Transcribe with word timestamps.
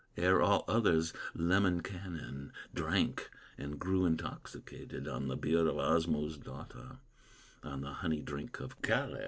Ere 0.17 0.41
all 0.41 0.65
others 0.67 1.13
Lemminkainen 1.35 2.51
Drank, 2.73 3.29
and 3.55 3.79
grew 3.79 4.03
intoxicated 4.05 5.07
On 5.07 5.27
the 5.27 5.37
beer 5.37 5.67
of 5.67 5.75
Osmo's 5.75 6.39
daughter, 6.39 6.97
On 7.61 7.81
the 7.81 7.93
honey 7.93 8.23
drink 8.23 8.59
of 8.59 8.81
Kalew. 8.81 9.19